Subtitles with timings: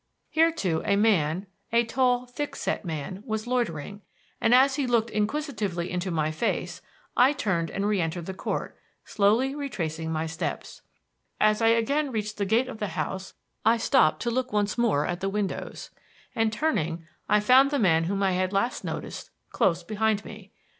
[0.31, 4.01] Here, too, a man a tall, thick set man was loitering;
[4.41, 6.81] and as he looked inquisitively into my face
[7.15, 8.75] I turned and reëntered the Court,
[9.05, 10.81] slowly retracing my steps.
[11.39, 15.05] As I again reached the gate of the house I stopped to look once more
[15.05, 15.91] at the windows,
[16.33, 20.51] and turning I found the man whom I had last noticed close behind me.